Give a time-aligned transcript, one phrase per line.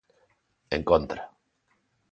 [0.77, 1.29] En contra.